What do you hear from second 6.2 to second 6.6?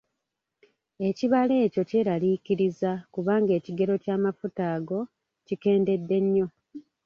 nnyo.